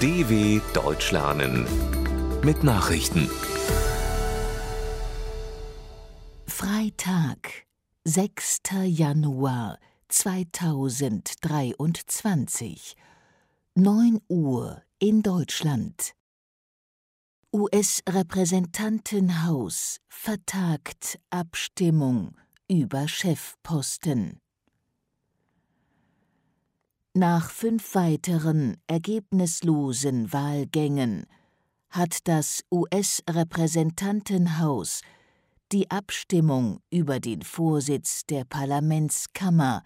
DW 0.00 0.60
Deutsch 0.74 1.10
lernen 1.10 1.66
mit 2.44 2.62
Nachrichten. 2.62 3.28
Freitag, 6.46 7.66
6. 8.04 8.60
Januar 8.84 9.80
2023, 10.06 12.94
9 13.74 14.20
Uhr 14.28 14.80
in 15.00 15.24
Deutschland. 15.24 16.14
US-Repräsentantenhaus 17.52 19.98
vertagt 20.06 21.18
Abstimmung 21.30 22.36
über 22.68 23.08
Chefposten. 23.08 24.40
Nach 27.18 27.50
fünf 27.50 27.94
weiteren 27.96 28.76
ergebnislosen 28.86 30.32
Wahlgängen 30.32 31.26
hat 31.90 32.28
das 32.28 32.62
US-Repräsentantenhaus 32.70 35.00
die 35.72 35.90
Abstimmung 35.90 36.78
über 36.90 37.18
den 37.18 37.42
Vorsitz 37.42 38.24
der 38.26 38.44
Parlamentskammer 38.44 39.82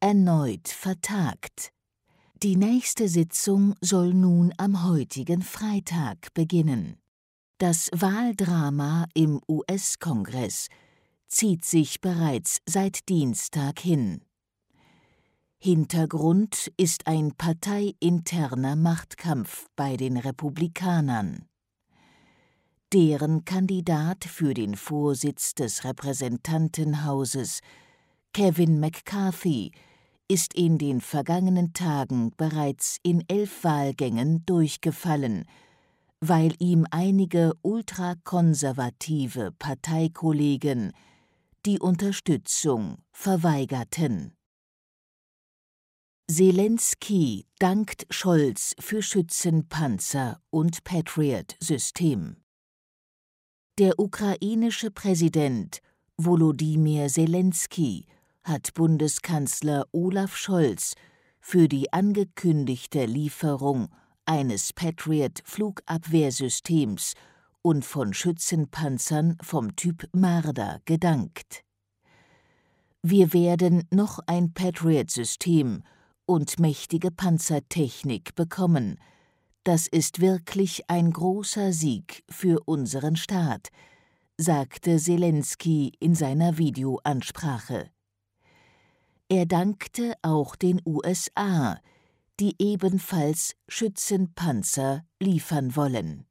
erneut 0.00 0.66
vertagt. 0.66 1.70
Die 2.42 2.56
nächste 2.56 3.08
Sitzung 3.08 3.76
soll 3.80 4.12
nun 4.12 4.52
am 4.56 4.84
heutigen 4.84 5.42
Freitag 5.42 6.34
beginnen. 6.34 6.96
Das 7.58 7.90
Wahldrama 7.92 9.06
im 9.14 9.40
US-Kongress 9.48 10.66
zieht 11.28 11.64
sich 11.64 12.00
bereits 12.00 12.58
seit 12.66 13.08
Dienstag 13.08 13.78
hin. 13.78 14.24
Hintergrund 15.64 16.72
ist 16.76 17.06
ein 17.06 17.34
parteiinterner 17.38 18.74
Machtkampf 18.74 19.68
bei 19.76 19.96
den 19.96 20.16
Republikanern. 20.16 21.44
Deren 22.92 23.44
Kandidat 23.44 24.24
für 24.24 24.54
den 24.54 24.74
Vorsitz 24.74 25.54
des 25.54 25.84
Repräsentantenhauses, 25.84 27.60
Kevin 28.32 28.80
McCarthy, 28.80 29.70
ist 30.26 30.52
in 30.54 30.78
den 30.78 31.00
vergangenen 31.00 31.72
Tagen 31.74 32.32
bereits 32.36 32.96
in 33.04 33.22
elf 33.28 33.62
Wahlgängen 33.62 34.44
durchgefallen, 34.44 35.44
weil 36.18 36.56
ihm 36.58 36.88
einige 36.90 37.52
ultrakonservative 37.62 39.52
Parteikollegen 39.60 40.90
die 41.64 41.78
Unterstützung 41.78 42.96
verweigerten. 43.12 44.34
Zelensky 46.34 47.44
dankt 47.58 48.06
Scholz 48.08 48.74
für 48.80 49.02
Schützenpanzer 49.02 50.40
und 50.48 50.82
Patriot-System. 50.82 52.38
Der 53.78 53.98
ukrainische 53.98 54.90
Präsident 54.90 55.82
Volodymyr 56.16 57.08
Zelensky 57.08 58.06
hat 58.44 58.72
Bundeskanzler 58.72 59.86
Olaf 59.92 60.38
Scholz 60.38 60.94
für 61.38 61.68
die 61.68 61.92
angekündigte 61.92 63.04
Lieferung 63.04 63.90
eines 64.24 64.72
Patriot-Flugabwehrsystems 64.72 67.12
und 67.60 67.84
von 67.84 68.14
Schützenpanzern 68.14 69.36
vom 69.42 69.76
Typ 69.76 70.08
Marder 70.14 70.80
gedankt. 70.86 71.62
Wir 73.02 73.34
werden 73.34 73.86
noch 73.90 74.18
ein 74.26 74.54
Patriot-System 74.54 75.82
und 76.26 76.58
mächtige 76.58 77.10
Panzertechnik 77.10 78.34
bekommen. 78.34 78.98
Das 79.64 79.86
ist 79.86 80.20
wirklich 80.20 80.88
ein 80.88 81.12
großer 81.12 81.72
Sieg 81.72 82.24
für 82.28 82.60
unseren 82.64 83.16
Staat, 83.16 83.68
sagte 84.36 84.98
Zelensky 84.98 85.92
in 86.00 86.14
seiner 86.14 86.58
Videoansprache. 86.58 87.90
Er 89.28 89.46
dankte 89.46 90.14
auch 90.22 90.56
den 90.56 90.80
USA, 90.84 91.80
die 92.40 92.54
ebenfalls 92.58 93.54
Schützenpanzer 93.68 95.04
liefern 95.20 95.76
wollen. 95.76 96.26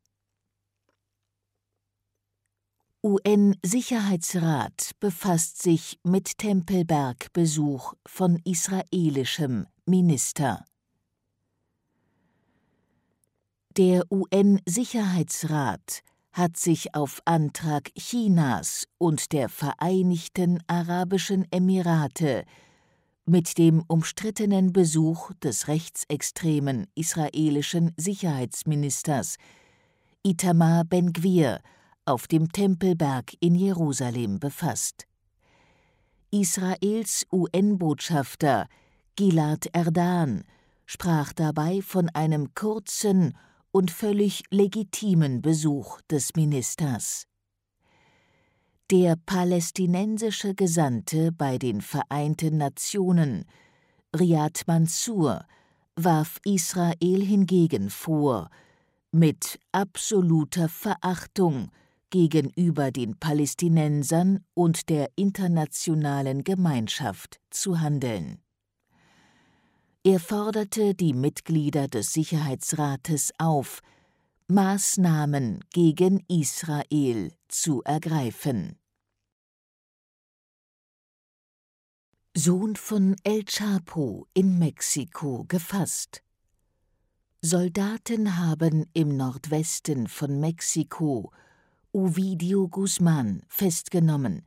UN-Sicherheitsrat 3.03 4.91
befasst 4.99 5.59
sich 5.59 5.97
mit 6.03 6.37
Tempelberg-Besuch 6.37 7.95
von 8.05 8.39
israelischem 8.45 9.65
Minister. 9.87 10.63
Der 13.75 14.03
UN-Sicherheitsrat 14.11 16.03
hat 16.31 16.57
sich 16.57 16.93
auf 16.93 17.23
Antrag 17.25 17.91
Chinas 17.97 18.87
und 18.99 19.31
der 19.31 19.49
Vereinigten 19.49 20.61
Arabischen 20.67 21.47
Emirate 21.49 22.45
mit 23.25 23.57
dem 23.57 23.83
umstrittenen 23.87 24.73
Besuch 24.73 25.31
des 25.41 25.67
rechtsextremen 25.67 26.85
israelischen 26.93 27.95
Sicherheitsministers 27.97 29.37
Itamar 30.21 30.83
Ben-Gvir 30.83 31.61
auf 32.05 32.27
dem 32.27 32.51
Tempelberg 32.51 33.33
in 33.39 33.55
Jerusalem 33.55 34.39
befasst. 34.39 35.07
Israels 36.31 37.25
UN-Botschafter 37.31 38.67
Gilad 39.15 39.67
Erdan 39.73 40.43
sprach 40.85 41.33
dabei 41.33 41.81
von 41.81 42.09
einem 42.09 42.53
kurzen 42.55 43.37
und 43.71 43.91
völlig 43.91 44.43
legitimen 44.49 45.41
Besuch 45.41 46.01
des 46.09 46.35
Ministers. 46.35 47.27
Der 48.89 49.15
palästinensische 49.25 50.53
Gesandte 50.53 51.31
bei 51.31 51.57
den 51.57 51.81
Vereinten 51.81 52.57
Nationen, 52.57 53.45
Riyad 54.17 54.63
Mansour, 54.67 55.45
warf 55.95 56.39
Israel 56.43 57.23
hingegen 57.23 57.89
vor, 57.89 58.49
mit 59.11 59.59
absoluter 59.71 60.67
Verachtung 60.67 61.71
gegenüber 62.11 62.91
den 62.91 63.17
Palästinensern 63.17 64.45
und 64.53 64.89
der 64.89 65.09
internationalen 65.15 66.43
Gemeinschaft 66.43 67.39
zu 67.49 67.81
handeln. 67.81 68.43
Er 70.03 70.19
forderte 70.19 70.93
die 70.93 71.13
Mitglieder 71.13 71.87
des 71.87 72.13
Sicherheitsrates 72.13 73.31
auf, 73.39 73.81
Maßnahmen 74.47 75.61
gegen 75.71 76.23
Israel 76.27 77.31
zu 77.47 77.81
ergreifen. 77.83 78.77
Sohn 82.35 82.75
von 82.75 83.15
El 83.23 83.43
Chapo 83.43 84.25
in 84.33 84.57
Mexiko 84.57 85.45
gefasst. 85.47 86.23
Soldaten 87.41 88.37
haben 88.37 88.85
im 88.93 89.15
Nordwesten 89.17 90.07
von 90.07 90.39
Mexiko 90.39 91.31
Ovidio 91.93 92.69
Guzman 92.69 93.43
festgenommen, 93.49 94.43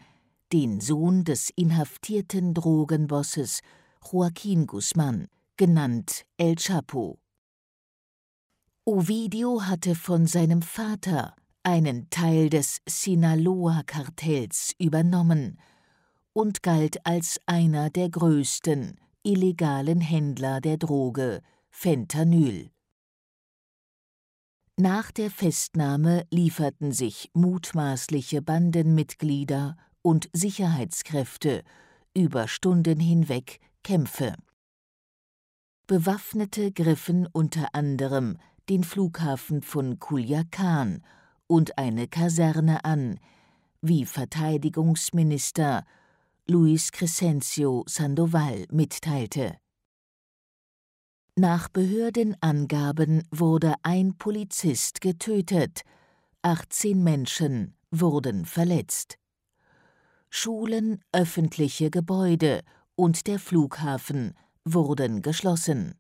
den 0.50 0.80
Sohn 0.80 1.24
des 1.24 1.50
inhaftierten 1.54 2.54
Drogenbosses 2.54 3.60
Joaquin 4.02 4.66
Guzman, 4.66 5.28
genannt 5.58 6.24
El 6.38 6.54
Chapo. 6.54 7.18
Ovidio 8.86 9.60
hatte 9.66 9.94
von 9.94 10.26
seinem 10.26 10.62
Vater 10.62 11.36
einen 11.62 12.08
Teil 12.08 12.48
des 12.48 12.80
Sinaloa-Kartells 12.88 14.72
übernommen 14.78 15.58
und 16.32 16.62
galt 16.62 17.04
als 17.06 17.38
einer 17.44 17.90
der 17.90 18.08
größten 18.08 18.98
illegalen 19.22 20.00
Händler 20.00 20.62
der 20.62 20.78
Droge 20.78 21.42
Fentanyl. 21.68 22.70
Nach 24.76 25.12
der 25.12 25.30
Festnahme 25.30 26.26
lieferten 26.32 26.90
sich 26.90 27.30
mutmaßliche 27.32 28.42
Bandenmitglieder 28.42 29.76
und 30.02 30.28
Sicherheitskräfte 30.32 31.62
über 32.12 32.48
Stunden 32.48 32.98
hinweg 32.98 33.60
Kämpfe. 33.84 34.34
Bewaffnete 35.86 36.72
griffen 36.72 37.28
unter 37.32 37.72
anderem 37.72 38.36
den 38.68 38.82
Flughafen 38.82 39.62
von 39.62 40.00
Culiacan 40.00 41.04
und 41.46 41.78
eine 41.78 42.08
Kaserne 42.08 42.84
an, 42.84 43.20
wie 43.80 44.04
Verteidigungsminister 44.04 45.84
Luis 46.48 46.90
Crescencio 46.90 47.84
Sandoval 47.86 48.66
mitteilte. 48.72 49.56
Nach 51.36 51.68
Behördenangaben 51.68 53.24
wurde 53.30 53.74
ein 53.82 54.16
Polizist 54.16 55.00
getötet, 55.00 55.82
18 56.42 57.02
Menschen 57.02 57.74
wurden 57.90 58.44
verletzt. 58.44 59.18
Schulen, 60.30 61.02
öffentliche 61.12 61.90
Gebäude 61.90 62.62
und 62.94 63.26
der 63.26 63.38
Flughafen 63.38 64.34
wurden 64.64 65.22
geschlossen. 65.22 65.96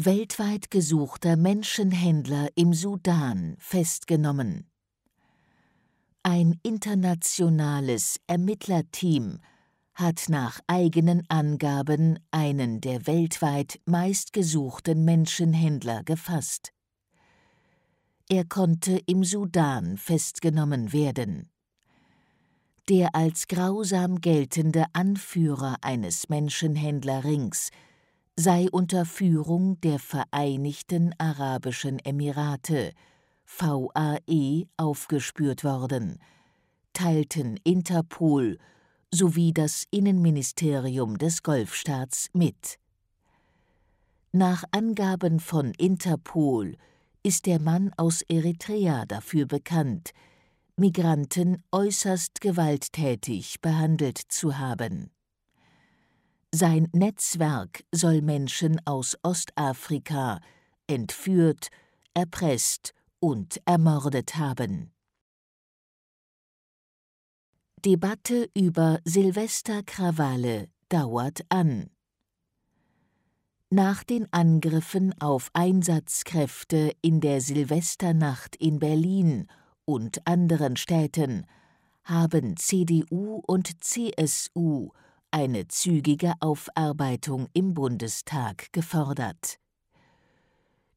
weltweit 0.00 0.70
gesuchter 0.70 1.36
Menschenhändler 1.36 2.48
im 2.54 2.72
Sudan 2.72 3.56
festgenommen. 3.58 4.70
Ein 6.22 6.60
internationales 6.62 8.20
Ermittlerteam 8.28 9.40
hat 9.98 10.26
nach 10.28 10.60
eigenen 10.68 11.24
Angaben 11.28 12.20
einen 12.30 12.80
der 12.80 13.08
weltweit 13.08 13.80
meistgesuchten 13.84 15.04
Menschenhändler 15.04 16.04
gefasst. 16.04 16.72
Er 18.28 18.44
konnte 18.44 19.00
im 19.06 19.24
Sudan 19.24 19.96
festgenommen 19.96 20.92
werden. 20.92 21.50
Der 22.88 23.16
als 23.16 23.48
grausam 23.48 24.20
geltende 24.20 24.84
Anführer 24.92 25.78
eines 25.82 26.28
Menschenhändlerrings 26.28 27.70
sei 28.36 28.68
unter 28.70 29.04
Führung 29.04 29.80
der 29.80 29.98
Vereinigten 29.98 31.12
Arabischen 31.18 31.98
Emirate 31.98 32.92
VAE 33.44 34.68
aufgespürt 34.76 35.64
worden, 35.64 36.20
teilten 36.92 37.58
Interpol 37.64 38.58
sowie 39.12 39.52
das 39.52 39.84
Innenministerium 39.90 41.18
des 41.18 41.42
Golfstaats 41.42 42.28
mit. 42.32 42.78
Nach 44.32 44.64
Angaben 44.72 45.40
von 45.40 45.72
Interpol 45.72 46.76
ist 47.22 47.46
der 47.46 47.60
Mann 47.60 47.92
aus 47.96 48.22
Eritrea 48.22 49.04
dafür 49.06 49.46
bekannt, 49.46 50.10
Migranten 50.76 51.62
äußerst 51.72 52.40
gewalttätig 52.40 53.60
behandelt 53.60 54.18
zu 54.28 54.58
haben. 54.58 55.10
Sein 56.54 56.88
Netzwerk 56.92 57.84
soll 57.92 58.22
Menschen 58.22 58.80
aus 58.86 59.16
Ostafrika 59.22 60.40
entführt, 60.86 61.68
erpresst 62.14 62.94
und 63.20 63.60
ermordet 63.66 64.36
haben. 64.36 64.92
Debatte 67.84 68.50
über 68.54 68.98
Silvesterkrawalle 69.04 70.68
dauert 70.88 71.42
an. 71.48 71.90
Nach 73.70 74.02
den 74.02 74.26
Angriffen 74.32 75.14
auf 75.20 75.50
Einsatzkräfte 75.52 76.92
in 77.02 77.20
der 77.20 77.40
Silvesternacht 77.40 78.56
in 78.56 78.80
Berlin 78.80 79.46
und 79.84 80.26
anderen 80.26 80.76
Städten 80.76 81.46
haben 82.02 82.56
CDU 82.56 83.42
und 83.46 83.84
CSU 83.84 84.90
eine 85.30 85.68
zügige 85.68 86.32
Aufarbeitung 86.40 87.48
im 87.52 87.74
Bundestag 87.74 88.72
gefordert. 88.72 89.58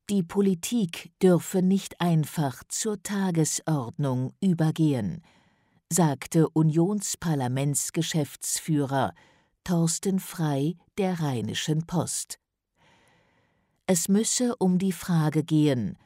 Die 0.10 0.24
Politik 0.24 1.12
dürfe 1.22 1.62
nicht 1.62 2.02
einfach 2.02 2.64
zur 2.70 3.04
Tagesordnung 3.04 4.34
übergehen, 4.42 5.22
sagte 5.92 6.50
Unionsparlamentsgeschäftsführer 6.50 9.14
Thorsten 9.66 10.22
Frei 10.22 10.78
der 10.98 11.20
Rheinischen 11.20 11.86
Post. 11.86 12.40
Es 13.88 14.08
müsse 14.08 14.56
um 14.56 14.78
die 14.78 14.94
Frage 14.94 15.44
gehen, 15.44 15.98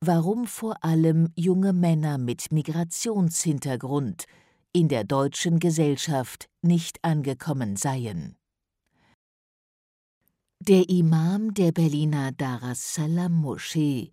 warum 0.00 0.46
vor 0.46 0.84
allem 0.84 1.32
junge 1.34 1.72
Männer 1.72 2.18
mit 2.18 2.52
Migrationshintergrund 2.52 4.26
in 4.74 4.88
der 4.88 5.04
deutschen 5.04 5.60
Gesellschaft 5.60 6.50
nicht 6.60 7.02
angekommen 7.02 7.76
seien. 7.76 8.36
Der 10.60 10.90
Imam 10.90 11.54
der 11.54 11.72
Berliner 11.72 12.32
Daras 12.32 12.92
Salam 12.94 13.32
Moschee, 13.32 14.12